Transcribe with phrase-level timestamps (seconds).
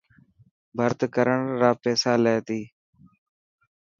[0.77, 2.61] ڀرت ڪرڻ را پيسالي تي.